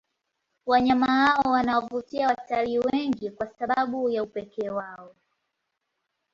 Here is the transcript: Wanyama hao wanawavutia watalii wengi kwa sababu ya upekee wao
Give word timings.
Wanyama 0.65 1.07
hao 1.07 1.51
wanawavutia 1.51 2.27
watalii 2.27 2.79
wengi 2.79 3.31
kwa 3.31 3.47
sababu 3.47 4.09
ya 4.09 4.23
upekee 4.23 4.69
wao 4.69 5.15